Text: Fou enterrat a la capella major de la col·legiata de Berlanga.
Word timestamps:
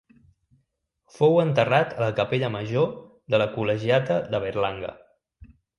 Fou 1.17 1.37
enterrat 1.43 1.93
a 1.99 2.05
la 2.05 2.09
capella 2.21 2.51
major 2.59 2.91
de 3.35 3.45
la 3.45 3.51
col·legiata 3.59 4.21
de 4.35 4.45
Berlanga. 4.49 5.01